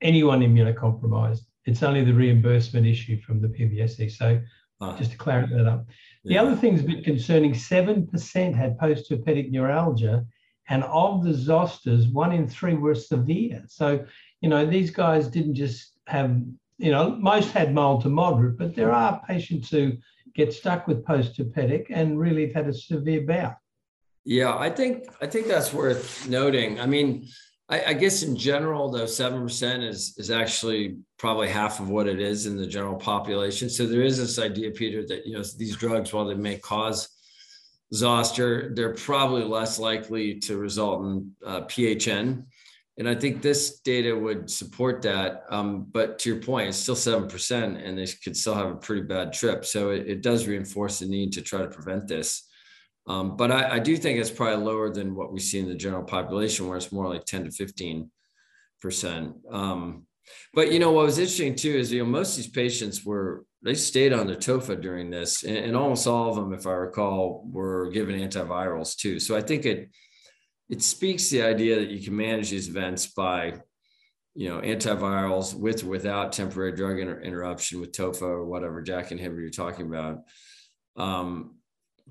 anyone 0.00 0.40
immunocompromised. 0.40 1.42
It's 1.66 1.82
only 1.82 2.04
the 2.04 2.14
reimbursement 2.14 2.86
issue 2.86 3.20
from 3.20 3.40
the 3.40 3.48
PBSE. 3.48 4.10
So 4.10 4.40
ah. 4.80 4.96
just 4.96 5.12
to 5.12 5.18
clarify 5.18 5.56
that 5.56 5.66
up. 5.66 5.86
The 6.24 6.36
other 6.36 6.56
thing 6.56 6.74
is 6.74 6.80
a 6.80 6.86
bit 6.86 7.04
concerning. 7.04 7.52
7% 7.52 8.54
had 8.54 8.78
post-herpetic 8.78 9.50
neuralgia, 9.50 10.26
and 10.68 10.84
of 10.84 11.24
the 11.24 11.30
zosters, 11.30 12.12
one 12.12 12.32
in 12.32 12.46
three 12.48 12.74
were 12.74 12.94
severe. 12.94 13.64
So, 13.66 14.04
you 14.40 14.48
know, 14.48 14.66
these 14.66 14.90
guys 14.90 15.28
didn't 15.28 15.54
just 15.54 15.98
have, 16.06 16.40
you 16.80 16.90
know, 16.90 17.10
most 17.10 17.50
had 17.50 17.74
mild 17.74 18.02
to 18.02 18.08
moderate, 18.08 18.56
but 18.56 18.74
there 18.74 18.92
are 18.92 19.20
patients 19.28 19.70
who 19.70 19.92
get 20.34 20.52
stuck 20.52 20.86
with 20.88 21.04
post-herpetic 21.04 21.86
and 21.90 22.18
really 22.18 22.46
have 22.46 22.54
had 22.54 22.68
a 22.68 22.72
severe 22.72 23.20
bout. 23.20 23.56
Yeah, 24.24 24.56
I 24.56 24.70
think 24.70 25.08
I 25.20 25.26
think 25.26 25.46
that's 25.46 25.72
worth 25.72 26.28
noting. 26.28 26.80
I 26.80 26.86
mean, 26.86 27.28
I, 27.68 27.84
I 27.88 27.92
guess 27.94 28.22
in 28.22 28.36
general, 28.36 28.90
though, 28.90 29.06
seven 29.06 29.42
percent 29.42 29.82
is 29.82 30.14
is 30.18 30.30
actually 30.30 30.98
probably 31.18 31.48
half 31.48 31.80
of 31.80 31.90
what 31.90 32.06
it 32.06 32.20
is 32.20 32.46
in 32.46 32.56
the 32.56 32.66
general 32.66 32.96
population. 32.96 33.68
So 33.68 33.86
there 33.86 34.02
is 34.02 34.18
this 34.18 34.38
idea, 34.38 34.70
Peter, 34.70 35.06
that 35.06 35.26
you 35.26 35.34
know 35.34 35.42
these 35.58 35.76
drugs, 35.76 36.12
while 36.12 36.26
they 36.26 36.34
may 36.34 36.58
cause 36.58 37.08
zoster, 37.92 38.72
they're 38.74 38.94
probably 38.94 39.44
less 39.44 39.78
likely 39.78 40.38
to 40.40 40.58
result 40.58 41.02
in 41.02 41.32
uh, 41.44 41.62
PHN. 41.62 42.44
And 43.00 43.08
I 43.08 43.14
think 43.14 43.40
this 43.40 43.80
data 43.80 44.14
would 44.14 44.50
support 44.50 45.00
that. 45.02 45.44
Um, 45.48 45.86
but 45.90 46.18
to 46.18 46.28
your 46.28 46.42
point, 46.42 46.68
it's 46.68 46.76
still 46.76 46.94
7%, 46.94 47.82
and 47.82 47.96
they 47.98 48.06
could 48.22 48.36
still 48.36 48.54
have 48.54 48.68
a 48.68 48.76
pretty 48.76 49.02
bad 49.02 49.32
trip. 49.32 49.64
So 49.64 49.88
it, 49.88 50.06
it 50.06 50.22
does 50.22 50.46
reinforce 50.46 50.98
the 50.98 51.06
need 51.06 51.32
to 51.32 51.40
try 51.40 51.62
to 51.62 51.68
prevent 51.68 52.08
this. 52.08 52.46
Um, 53.06 53.38
but 53.38 53.50
I, 53.50 53.76
I, 53.76 53.78
do 53.78 53.96
think 53.96 54.20
it's 54.20 54.30
probably 54.30 54.62
lower 54.62 54.92
than 54.92 55.14
what 55.14 55.32
we 55.32 55.40
see 55.40 55.58
in 55.58 55.66
the 55.66 55.74
general 55.74 56.04
population, 56.04 56.68
where 56.68 56.76
it's 56.76 56.92
more 56.92 57.08
like 57.08 57.24
10 57.24 57.44
to 57.44 57.50
15 57.50 58.10
percent. 58.82 59.34
Um, 59.50 60.06
but 60.52 60.70
you 60.70 60.78
know 60.78 60.92
what 60.92 61.06
was 61.06 61.18
interesting 61.18 61.54
too 61.54 61.72
is 61.72 61.90
you 61.90 62.04
know 62.04 62.10
most 62.10 62.32
of 62.32 62.36
these 62.36 62.52
patients 62.52 63.04
were 63.04 63.44
they 63.62 63.74
stayed 63.74 64.12
on 64.12 64.26
the 64.26 64.36
tofa 64.36 64.76
during 64.76 65.10
this, 65.10 65.42
and, 65.42 65.56
and 65.56 65.76
almost 65.76 66.06
all 66.06 66.28
of 66.28 66.36
them, 66.36 66.52
if 66.52 66.66
I 66.66 66.72
recall, 66.72 67.46
were 67.50 67.90
given 67.90 68.20
antivirals 68.20 68.94
too. 68.94 69.18
So 69.18 69.34
I 69.36 69.40
think 69.40 69.64
it 69.64 69.90
it 70.70 70.82
speaks 70.82 71.28
the 71.28 71.42
idea 71.42 71.76
that 71.80 71.90
you 71.90 72.02
can 72.02 72.16
manage 72.16 72.50
these 72.50 72.68
events 72.68 73.06
by 73.06 73.54
you 74.34 74.48
know 74.48 74.60
antivirals 74.60 75.52
with 75.54 75.82
or 75.82 75.88
without 75.88 76.32
temporary 76.32 76.72
drug 76.72 76.98
inter- 76.98 77.20
interruption 77.20 77.80
with 77.80 77.92
tofa 77.92 78.24
or 78.24 78.46
whatever 78.46 78.80
JAK 78.80 79.08
inhibitor 79.08 79.40
you're 79.40 79.50
talking 79.50 79.86
about. 79.86 80.20
Um, 80.96 81.56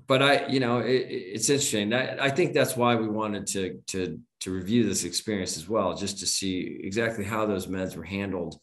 but 0.06 0.22
I, 0.22 0.46
you 0.46 0.60
know, 0.60 0.78
it, 0.78 1.06
it's 1.08 1.48
interesting. 1.48 1.92
I, 1.92 2.26
I 2.26 2.30
think 2.30 2.52
that's 2.52 2.76
why 2.76 2.94
we 2.94 3.08
wanted 3.08 3.46
to 3.48 3.80
to 3.88 4.20
to 4.40 4.50
review 4.50 4.86
this 4.86 5.04
experience 5.04 5.56
as 5.56 5.68
well, 5.68 5.94
just 5.94 6.18
to 6.20 6.26
see 6.26 6.80
exactly 6.82 7.24
how 7.24 7.46
those 7.46 7.66
meds 7.66 7.96
were 7.96 8.04
handled 8.04 8.60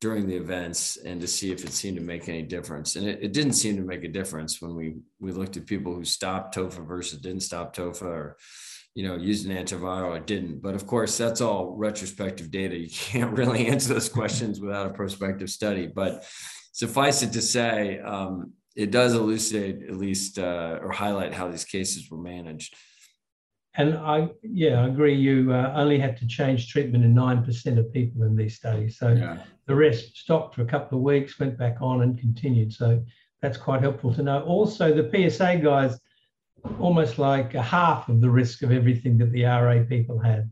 during 0.00 0.26
the 0.26 0.36
events 0.36 0.96
and 0.96 1.20
to 1.20 1.26
see 1.26 1.52
if 1.52 1.62
it 1.62 1.72
seemed 1.72 1.98
to 1.98 2.02
make 2.02 2.26
any 2.28 2.42
difference. 2.42 2.96
And 2.96 3.06
it, 3.06 3.18
it 3.22 3.32
didn't 3.34 3.52
seem 3.52 3.76
to 3.76 3.82
make 3.82 4.02
a 4.04 4.08
difference 4.08 4.60
when 4.60 4.74
we 4.74 4.96
we 5.18 5.32
looked 5.32 5.56
at 5.56 5.66
people 5.66 5.94
who 5.94 6.04
stopped 6.04 6.54
tofa 6.54 6.82
versus 6.82 7.20
didn't 7.20 7.42
stop 7.42 7.74
tofa 7.74 8.06
or 8.06 8.36
you 8.94 9.06
know 9.06 9.16
used 9.16 9.48
an 9.48 9.56
antiviral 9.56 10.16
or 10.16 10.20
didn't. 10.20 10.60
But 10.62 10.74
of 10.74 10.86
course, 10.86 11.16
that's 11.16 11.40
all 11.40 11.74
retrospective 11.76 12.50
data. 12.50 12.76
You 12.76 12.88
can't 12.92 13.36
really 13.36 13.66
answer 13.66 13.94
those 13.94 14.08
questions 14.08 14.60
without 14.60 14.86
a 14.86 14.90
prospective 14.90 15.50
study. 15.50 15.86
But 15.86 16.24
suffice 16.72 17.22
it 17.22 17.32
to 17.32 17.42
say, 17.42 17.98
um, 18.00 18.52
it 18.76 18.90
does 18.90 19.14
elucidate 19.14 19.88
at 19.88 19.96
least 19.96 20.38
uh, 20.38 20.78
or 20.80 20.90
highlight 20.90 21.34
how 21.34 21.48
these 21.48 21.64
cases 21.64 22.10
were 22.10 22.18
managed. 22.18 22.74
And 23.74 23.96
I, 23.96 24.28
yeah, 24.42 24.82
I 24.82 24.88
agree. 24.88 25.14
You 25.14 25.52
uh, 25.52 25.72
only 25.76 25.98
had 25.98 26.16
to 26.18 26.26
change 26.26 26.68
treatment 26.68 27.04
in 27.04 27.14
9% 27.14 27.78
of 27.78 27.92
people 27.92 28.24
in 28.24 28.34
these 28.34 28.56
studies. 28.56 28.98
So 28.98 29.12
yeah. 29.12 29.38
the 29.66 29.74
rest 29.76 30.16
stopped 30.16 30.56
for 30.56 30.62
a 30.62 30.66
couple 30.66 30.98
of 30.98 31.04
weeks, 31.04 31.38
went 31.38 31.56
back 31.56 31.76
on 31.80 32.02
and 32.02 32.18
continued. 32.18 32.72
So 32.72 33.02
that's 33.40 33.56
quite 33.56 33.80
helpful 33.80 34.12
to 34.14 34.22
know. 34.22 34.42
Also, 34.42 34.92
the 34.92 35.08
PSA 35.30 35.58
guys, 35.58 35.98
almost 36.78 37.18
like 37.18 37.54
a 37.54 37.62
half 37.62 38.08
of 38.08 38.20
the 38.20 38.30
risk 38.30 38.62
of 38.62 38.72
everything 38.72 39.18
that 39.18 39.32
the 39.32 39.44
RA 39.44 39.82
people 39.88 40.18
had. 40.18 40.50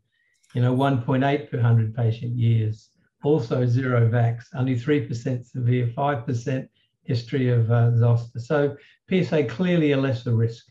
You 0.55 0.63
know, 0.63 0.75
1.8 0.75 1.51
per 1.51 1.57
100 1.59 1.95
patient 1.95 2.33
years. 2.37 2.91
Also 3.25 3.67
zero 3.67 4.09
vax, 4.09 4.45
only 4.55 4.77
3% 4.77 5.45
severe, 5.45 5.87
5% 5.89 6.69
history 7.03 7.49
of 7.49 7.71
uh, 7.71 7.97
zoster. 7.97 8.39
So 8.39 8.77
PSA 9.11 9.45
clearly 9.45 9.93
a 9.93 9.97
lesser 9.97 10.35
risk. 10.35 10.65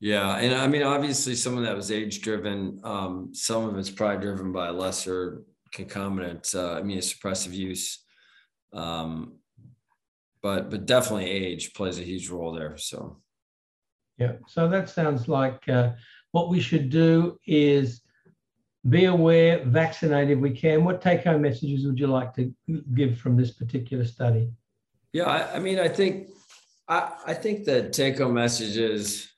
Yeah, 0.00 0.36
and 0.36 0.54
I 0.54 0.66
mean, 0.66 0.82
obviously, 0.82 1.34
some 1.34 1.56
of 1.56 1.64
that 1.64 1.74
was 1.74 1.90
age 1.90 2.20
driven. 2.20 2.78
Um, 2.84 3.30
some 3.32 3.66
of 3.66 3.78
it's 3.78 3.88
probably 3.90 4.20
driven 4.20 4.52
by 4.52 4.68
lesser 4.68 5.42
concomitant 5.72 6.54
uh, 6.54 6.80
immunosuppressive 6.82 7.52
use, 7.52 8.04
um, 8.74 9.38
but 10.42 10.68
but 10.68 10.84
definitely 10.84 11.30
age 11.30 11.72
plays 11.72 11.98
a 11.98 12.02
huge 12.02 12.28
role 12.28 12.52
there. 12.52 12.76
So, 12.76 13.22
yeah. 14.18 14.32
So 14.46 14.68
that 14.68 14.88
sounds 14.88 15.28
like 15.28 15.68
uh, 15.68 15.92
what 16.32 16.48
we 16.48 16.60
should 16.60 16.90
do 16.90 17.38
is 17.46 18.02
be 18.88 19.06
aware, 19.06 19.64
vaccinate 19.64 20.30
if 20.30 20.38
we 20.38 20.50
can. 20.50 20.84
What 20.84 21.00
take 21.00 21.24
home 21.24 21.42
messages 21.42 21.86
would 21.86 21.98
you 21.98 22.06
like 22.06 22.34
to 22.34 22.52
give 22.94 23.18
from 23.18 23.36
this 23.36 23.52
particular 23.52 24.04
study? 24.04 24.50
Yeah, 25.12 25.24
I, 25.24 25.56
I 25.56 25.58
mean, 25.58 25.78
I 25.78 25.88
think 25.88 26.28
I, 26.88 27.12
I 27.26 27.34
think 27.34 27.64
the 27.64 27.88
take 27.88 28.18
home 28.18 28.34
message 28.34 28.76
is, 28.76 29.28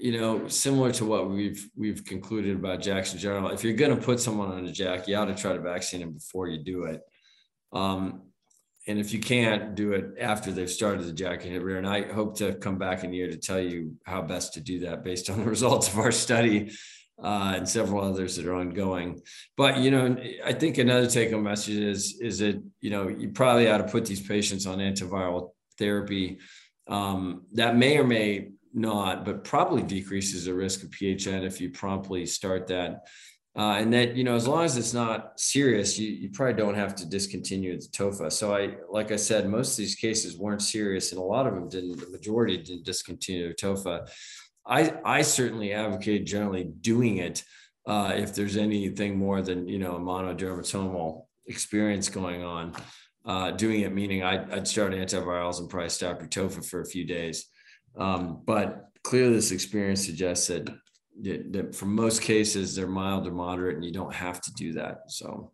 you 0.00 0.18
know, 0.18 0.48
similar 0.48 0.92
to 0.92 1.04
what 1.04 1.30
we've 1.30 1.70
we've 1.76 2.04
concluded 2.04 2.56
about 2.56 2.80
JAKs 2.80 3.12
in 3.12 3.20
general. 3.20 3.50
If 3.50 3.62
you're 3.62 3.74
going 3.74 3.96
to 3.96 4.02
put 4.02 4.18
someone 4.18 4.50
on 4.50 4.66
a 4.66 4.72
JAK, 4.72 5.06
you 5.06 5.16
ought 5.16 5.26
to 5.26 5.34
try 5.34 5.52
to 5.52 5.60
vaccinate 5.60 6.06
them 6.06 6.14
before 6.14 6.48
you 6.48 6.64
do 6.64 6.84
it. 6.84 7.00
Um, 7.72 8.31
and 8.86 8.98
if 8.98 9.12
you 9.12 9.20
can't 9.20 9.74
do 9.74 9.92
it 9.92 10.18
after 10.20 10.50
they've 10.50 10.70
started 10.70 11.04
the 11.04 11.12
JAK 11.12 11.44
rear, 11.62 11.78
and 11.78 11.86
I 11.86 12.02
hope 12.12 12.36
to 12.38 12.54
come 12.54 12.78
back 12.78 13.04
in 13.04 13.12
a 13.12 13.14
year 13.14 13.28
to 13.28 13.36
tell 13.36 13.60
you 13.60 13.96
how 14.04 14.22
best 14.22 14.54
to 14.54 14.60
do 14.60 14.80
that 14.80 15.04
based 15.04 15.30
on 15.30 15.38
the 15.38 15.48
results 15.48 15.88
of 15.88 15.98
our 15.98 16.12
study 16.12 16.72
uh, 17.22 17.54
and 17.56 17.68
several 17.68 18.02
others 18.02 18.36
that 18.36 18.46
are 18.46 18.54
ongoing. 18.54 19.20
But 19.56 19.78
you 19.78 19.90
know, 19.90 20.16
I 20.44 20.52
think 20.52 20.78
another 20.78 21.06
take-home 21.06 21.44
message 21.44 21.76
is 21.76 22.18
is 22.20 22.38
that 22.40 22.62
you 22.80 22.90
know 22.90 23.08
you 23.08 23.30
probably 23.30 23.70
ought 23.70 23.78
to 23.78 23.84
put 23.84 24.04
these 24.04 24.26
patients 24.26 24.66
on 24.66 24.78
antiviral 24.78 25.50
therapy 25.78 26.38
um, 26.88 27.42
that 27.52 27.76
may 27.76 27.98
or 27.98 28.04
may 28.04 28.48
not, 28.74 29.24
but 29.24 29.44
probably 29.44 29.82
decreases 29.82 30.46
the 30.46 30.54
risk 30.54 30.82
of 30.82 30.90
PHN 30.90 31.44
if 31.44 31.60
you 31.60 31.70
promptly 31.70 32.26
start 32.26 32.66
that 32.68 33.06
Uh, 33.54 33.76
and 33.78 33.92
that 33.92 34.16
you 34.16 34.24
know 34.24 34.34
as 34.34 34.48
long 34.48 34.64
as 34.64 34.78
it's 34.78 34.94
not 34.94 35.38
serious 35.38 35.98
you, 35.98 36.08
you 36.08 36.30
probably 36.30 36.54
don't 36.54 36.74
have 36.74 36.94
to 36.94 37.04
discontinue 37.04 37.78
the 37.78 37.86
tofa 37.88 38.30
so 38.30 38.54
i 38.54 38.74
like 38.90 39.12
i 39.12 39.16
said 39.16 39.46
most 39.46 39.72
of 39.72 39.76
these 39.76 39.94
cases 39.94 40.38
weren't 40.38 40.62
serious 40.62 41.12
and 41.12 41.20
a 41.20 41.22
lot 41.22 41.46
of 41.46 41.52
them 41.54 41.68
didn't 41.68 42.00
the 42.00 42.08
majority 42.08 42.56
didn't 42.56 42.82
discontinue 42.82 43.42
their 43.42 43.52
tofa 43.52 44.06
i 44.66 44.94
i 45.04 45.20
certainly 45.20 45.74
advocate 45.74 46.24
generally 46.24 46.64
doing 46.80 47.18
it 47.18 47.44
uh, 47.86 48.12
if 48.14 48.34
there's 48.34 48.56
anything 48.56 49.18
more 49.18 49.42
than 49.42 49.68
you 49.68 49.78
know 49.78 49.96
a 49.96 50.00
monodermatomal 50.00 51.26
experience 51.46 52.08
going 52.08 52.42
on. 52.42 52.72
Uh, 53.24 53.52
doing 53.52 53.82
it 53.82 53.92
meaning 53.92 54.24
I'd, 54.24 54.50
I'd, 54.50 54.66
start 54.66 54.92
antivirals 54.92 55.60
and 55.60 55.70
probably 55.70 55.90
stop 55.90 56.18
your 56.18 56.28
tofa 56.28 56.60
for 56.60 56.80
a 56.80 56.86
few 56.86 57.04
days. 57.04 57.46
Um, 57.96 58.42
but 58.44 58.88
clearly 59.04 59.34
this 59.34 59.52
experience 59.52 60.04
suggests 60.04 60.48
that 60.48 60.68
for 61.72 61.86
most 61.86 62.22
cases 62.22 62.74
they're 62.74 62.86
mild 62.86 63.26
or 63.26 63.32
moderate 63.32 63.76
and 63.76 63.84
you 63.84 63.92
don't 63.92 64.14
have 64.14 64.40
to 64.40 64.52
do 64.54 64.72
that 64.72 65.02
so. 65.08 65.52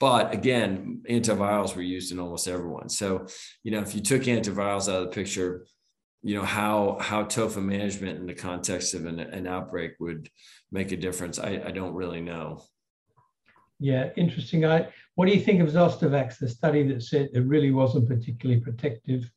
But 0.00 0.34
again 0.34 1.02
antivirals 1.08 1.76
were 1.76 1.82
used 1.82 2.12
in 2.12 2.18
almost 2.18 2.48
everyone. 2.48 2.88
So 2.88 3.26
you 3.62 3.70
know 3.70 3.80
if 3.80 3.94
you 3.94 4.00
took 4.00 4.22
antivirals 4.22 4.88
out 4.88 5.02
of 5.02 5.04
the 5.04 5.14
picture 5.14 5.66
you 6.22 6.34
know 6.34 6.44
how 6.44 6.96
how 7.00 7.24
tofa 7.24 7.60
management 7.60 8.18
in 8.18 8.26
the 8.26 8.34
context 8.34 8.94
of 8.94 9.04
an, 9.04 9.20
an 9.20 9.46
outbreak 9.46 9.92
would 10.00 10.30
make 10.72 10.90
a 10.90 10.96
difference 10.96 11.38
I, 11.38 11.62
I 11.64 11.70
don't 11.70 11.94
really 11.94 12.20
know. 12.20 12.62
Yeah 13.78 14.10
interesting. 14.16 14.64
I 14.64 14.88
what 15.16 15.26
do 15.26 15.34
you 15.34 15.40
think 15.40 15.60
of 15.60 15.68
Zostavax 15.68 16.38
the 16.38 16.48
study 16.48 16.82
that 16.88 17.02
said 17.02 17.28
it 17.34 17.46
really 17.46 17.70
wasn't 17.70 18.08
particularly 18.08 18.60
protective 18.60 19.30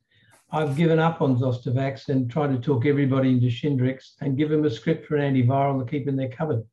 I've 0.52 0.78
given 0.78 1.00
up 1.00 1.22
on 1.22 1.38
Zostavax 1.38 2.10
and 2.10 2.32
tried 2.32 2.54
to 2.54 2.60
talk 2.60 2.86
everybody 2.86 3.32
into 3.32 3.48
Shingrix 3.48 4.14
and 4.22 4.38
give 4.38 4.50
them 4.50 4.64
a 4.66 4.70
script 4.70 5.06
for 5.06 5.18
an 5.18 5.34
antiviral 5.34 5.84
to 5.84 5.90
keep 5.90 6.08
in 6.08 6.16
their 6.16 6.30
cupboard. 6.30 6.64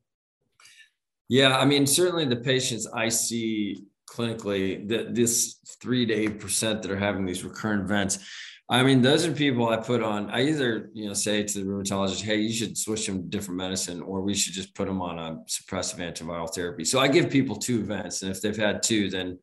Yeah, 1.27 1.57
I 1.57 1.65
mean, 1.65 1.85
certainly 1.85 2.25
the 2.25 2.37
patients 2.37 2.87
I 2.87 3.09
see 3.09 3.83
clinically, 4.09 4.87
that 4.87 5.13
this 5.15 5.57
three 5.81 6.05
to 6.05 6.13
eight 6.13 6.39
percent 6.39 6.81
that 6.81 6.91
are 6.91 6.97
having 6.97 7.25
these 7.25 7.43
recurrent 7.43 7.83
events. 7.83 8.19
I 8.69 8.81
mean, 8.81 9.01
those 9.01 9.25
are 9.25 9.31
people 9.31 9.67
I 9.69 9.77
put 9.77 10.01
on. 10.01 10.29
I 10.29 10.43
either, 10.43 10.89
you 10.93 11.07
know, 11.07 11.13
say 11.13 11.43
to 11.43 11.59
the 11.59 11.65
rheumatologist, 11.65 12.21
"Hey, 12.21 12.37
you 12.37 12.53
should 12.53 12.77
switch 12.77 13.05
them 13.05 13.23
to 13.23 13.27
different 13.27 13.57
medicine," 13.57 14.01
or 14.01 14.21
we 14.21 14.33
should 14.33 14.53
just 14.53 14.73
put 14.73 14.87
them 14.87 15.01
on 15.01 15.19
a 15.19 15.37
suppressive 15.49 15.99
antiviral 15.99 16.53
therapy. 16.53 16.85
So 16.85 16.99
I 16.99 17.07
give 17.07 17.29
people 17.29 17.55
two 17.55 17.79
events, 17.79 18.21
and 18.21 18.31
if 18.31 18.41
they've 18.41 18.55
had 18.55 18.81
two, 18.81 19.09
then 19.09 19.39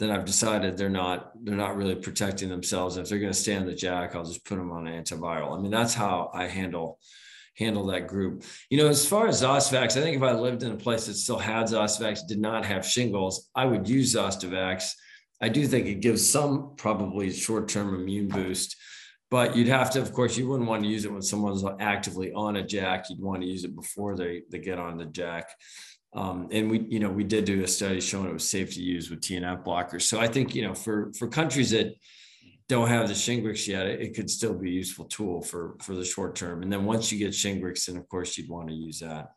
then 0.00 0.10
I've 0.10 0.24
decided 0.24 0.76
they're 0.76 0.88
not 0.88 1.32
they're 1.44 1.54
not 1.54 1.76
really 1.76 1.94
protecting 1.94 2.48
themselves. 2.48 2.96
If 2.96 3.08
they're 3.08 3.18
going 3.18 3.32
to 3.32 3.38
stay 3.38 3.54
on 3.54 3.66
the 3.66 3.74
JAK, 3.74 4.16
I'll 4.16 4.24
just 4.24 4.46
put 4.46 4.56
them 4.56 4.72
on 4.72 4.86
an 4.86 5.04
antiviral. 5.04 5.56
I 5.56 5.60
mean, 5.60 5.70
that's 5.70 5.92
how 5.92 6.30
I 6.32 6.46
handle 6.46 6.98
handle 7.54 7.86
that 7.88 8.06
group. 8.06 8.42
You 8.70 8.78
know, 8.78 8.88
as 8.88 9.06
far 9.06 9.28
as 9.28 9.42
Zostavax, 9.42 9.98
I 9.98 10.00
think 10.00 10.16
if 10.16 10.22
I 10.22 10.32
lived 10.32 10.62
in 10.62 10.72
a 10.72 10.76
place 10.76 11.06
that 11.06 11.14
still 11.14 11.38
had 11.38 11.66
Zostavax, 11.66 12.26
did 12.26 12.40
not 12.40 12.64
have 12.64 12.86
shingles, 12.86 13.50
I 13.54 13.66
would 13.66 13.86
use 13.86 14.14
Zostavax. 14.14 14.90
I 15.42 15.50
do 15.50 15.66
think 15.66 15.86
it 15.86 16.00
gives 16.00 16.28
some 16.28 16.72
probably 16.76 17.30
short-term 17.30 17.94
immune 17.94 18.28
boost, 18.28 18.76
but 19.30 19.54
you'd 19.54 19.68
have 19.68 19.90
to, 19.90 20.00
of 20.00 20.12
course, 20.14 20.36
you 20.38 20.48
wouldn't 20.48 20.68
want 20.68 20.82
to 20.82 20.88
use 20.88 21.04
it 21.04 21.12
when 21.12 21.22
someone's 21.22 21.64
actively 21.78 22.32
on 22.32 22.56
a 22.56 22.66
jack. 22.66 23.10
You'd 23.10 23.20
want 23.20 23.42
to 23.42 23.48
use 23.48 23.64
it 23.64 23.76
before 23.76 24.16
they 24.16 24.42
they 24.50 24.58
get 24.58 24.78
on 24.78 24.96
the 24.96 25.04
JAK. 25.04 25.44
Um, 26.12 26.48
and 26.50 26.70
we, 26.70 26.80
you 26.88 26.98
know, 26.98 27.10
we 27.10 27.24
did 27.24 27.44
do 27.44 27.62
a 27.62 27.68
study 27.68 28.00
showing 28.00 28.28
it 28.28 28.32
was 28.32 28.48
safe 28.48 28.74
to 28.74 28.82
use 28.82 29.10
with 29.10 29.20
TNF 29.20 29.64
blockers. 29.64 30.02
So 30.02 30.18
I 30.18 30.26
think, 30.26 30.54
you 30.54 30.62
know, 30.62 30.74
for 30.74 31.12
for 31.16 31.28
countries 31.28 31.70
that 31.70 31.94
don't 32.68 32.88
have 32.88 33.08
the 33.08 33.14
Shingrix 33.14 33.68
yet, 33.68 33.86
it, 33.86 34.00
it 34.00 34.14
could 34.14 34.28
still 34.28 34.54
be 34.54 34.70
a 34.70 34.72
useful 34.72 35.04
tool 35.04 35.42
for 35.42 35.76
for 35.80 35.94
the 35.94 36.04
short 36.04 36.34
term. 36.34 36.62
And 36.62 36.72
then 36.72 36.84
once 36.84 37.12
you 37.12 37.18
get 37.18 37.30
Shingrix, 37.30 37.86
then 37.86 37.96
of 37.96 38.08
course 38.08 38.36
you'd 38.36 38.50
want 38.50 38.68
to 38.68 38.74
use 38.74 39.00
that. 39.00 39.30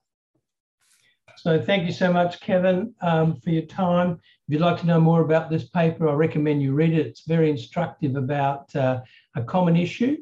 So 1.37 1.59
thank 1.61 1.85
you 1.85 1.91
so 1.91 2.11
much, 2.11 2.39
Kevin, 2.41 2.93
um, 3.01 3.39
for 3.41 3.49
your 3.49 3.63
time. 3.63 4.11
If 4.47 4.53
you'd 4.53 4.61
like 4.61 4.79
to 4.81 4.85
know 4.85 4.99
more 4.99 5.21
about 5.21 5.49
this 5.49 5.69
paper, 5.69 6.07
I 6.07 6.13
recommend 6.13 6.61
you 6.61 6.73
read 6.73 6.93
it. 6.93 7.07
It's 7.07 7.25
very 7.27 7.49
instructive 7.49 8.15
about 8.15 8.75
uh, 8.75 9.01
a 9.36 9.43
common 9.43 9.75
issue, 9.75 10.17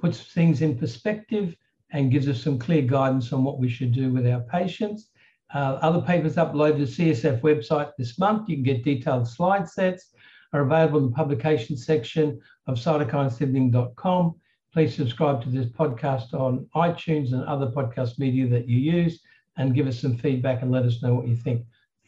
puts 0.00 0.20
things 0.20 0.62
in 0.62 0.76
perspective, 0.76 1.54
and 1.92 2.10
gives 2.10 2.28
us 2.28 2.42
some 2.42 2.58
clear 2.58 2.82
guidance 2.82 3.32
on 3.32 3.44
what 3.44 3.58
we 3.58 3.68
should 3.68 3.92
do 3.92 4.12
with 4.12 4.26
our 4.26 4.40
patients. 4.40 5.10
Uh, 5.54 5.78
other 5.80 6.00
papers 6.00 6.36
uploaded 6.36 6.78
to 6.78 6.86
the 6.86 7.12
CSF 7.12 7.40
website 7.40 7.92
this 7.96 8.18
month. 8.18 8.48
You 8.48 8.56
can 8.56 8.64
get 8.64 8.84
detailed 8.84 9.28
slide 9.28 9.68
sets 9.68 10.10
are 10.52 10.62
available 10.62 10.98
in 10.98 11.06
the 11.06 11.12
publication 11.12 11.76
section 11.76 12.40
of 12.66 12.76
cytokinesignaling.com. 12.76 14.34
Please 14.72 14.94
subscribe 14.94 15.42
to 15.42 15.48
this 15.48 15.66
podcast 15.66 16.34
on 16.34 16.66
iTunes 16.74 17.32
and 17.32 17.44
other 17.44 17.68
podcast 17.68 18.18
media 18.18 18.46
that 18.48 18.68
you 18.68 18.78
use 18.78 19.20
and 19.56 19.74
give 19.74 19.86
us 19.86 19.98
some 19.98 20.16
feedback 20.16 20.62
and 20.62 20.70
let 20.70 20.84
us 20.84 21.02
know 21.02 21.14
what 21.14 21.26
you 21.26 21.36
think. 21.36 21.64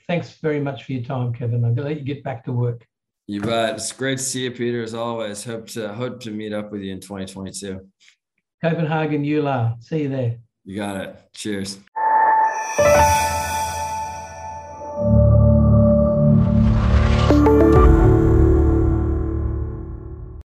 Thanks 0.07 0.39
very 0.39 0.61
much 0.61 0.85
for 0.85 0.93
your 0.93 1.03
time, 1.03 1.33
Kevin. 1.33 1.65
I'm 1.65 1.75
going 1.75 1.77
to 1.77 1.95
let 1.95 1.99
you 1.99 2.05
get 2.05 2.25
back 2.25 2.45
to 2.45 2.53
work. 2.53 2.87
You 3.27 3.43
bet. 3.43 3.75
It's 3.75 3.93
great 3.93 4.19
to 4.19 4.25
see 4.25 4.45
you, 4.45 4.51
Peter, 4.51 4.83
as 4.83 4.95
always. 4.95 5.45
Hope 5.45 5.67
to 5.69 5.93
hope 5.93 6.21
to 6.21 6.31
meet 6.31 6.55
up 6.55 6.73
with 6.73 6.81
you 6.81 6.93
in 6.93 7.01
2022. 7.01 7.87
Copenhagen, 8.63 9.23
EULAR. 9.23 9.83
See 9.83 10.03
you 10.03 10.09
there. 10.09 10.39
You 10.65 10.77
got 10.77 10.97
it. 10.97 11.17
Cheers. 11.35 11.79
Música 12.79 13.38